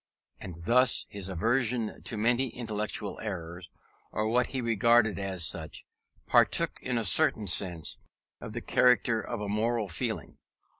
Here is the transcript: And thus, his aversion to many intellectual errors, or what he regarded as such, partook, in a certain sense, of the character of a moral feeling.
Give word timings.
And 0.39 0.63
thus, 0.63 1.05
his 1.09 1.29
aversion 1.29 2.01
to 2.05 2.17
many 2.17 2.47
intellectual 2.49 3.19
errors, 3.19 3.69
or 4.11 4.27
what 4.27 4.47
he 4.47 4.59
regarded 4.59 5.19
as 5.19 5.45
such, 5.45 5.85
partook, 6.25 6.79
in 6.81 6.97
a 6.97 7.03
certain 7.05 7.45
sense, 7.45 7.99
of 8.39 8.53
the 8.53 8.61
character 8.61 9.21
of 9.21 9.41
a 9.41 9.47
moral 9.47 9.89
feeling. 9.89 10.39